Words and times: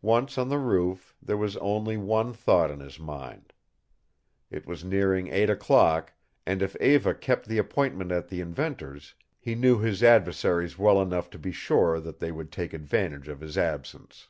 Once 0.00 0.38
on 0.38 0.48
the 0.48 0.56
roof, 0.56 1.14
there 1.20 1.36
was 1.36 1.54
only 1.58 1.94
one 1.98 2.32
thought 2.32 2.70
in 2.70 2.80
his 2.80 2.98
mind. 2.98 3.52
It 4.50 4.64
was 4.64 4.86
nearing 4.86 5.26
eight 5.28 5.50
o'clock, 5.50 6.14
and 6.46 6.62
if 6.62 6.74
Eva 6.80 7.14
kept 7.14 7.46
the 7.46 7.58
appointment 7.58 8.10
at 8.10 8.28
the 8.28 8.40
inventor's 8.40 9.12
he 9.38 9.54
knew 9.54 9.78
his 9.78 10.02
adversaries 10.02 10.78
well 10.78 10.98
enough 11.02 11.28
to 11.28 11.38
be 11.38 11.52
sure 11.52 12.00
that 12.00 12.20
they 12.20 12.32
would 12.32 12.50
take 12.50 12.72
advantage 12.72 13.28
of 13.28 13.40
his 13.42 13.58
absence. 13.58 14.28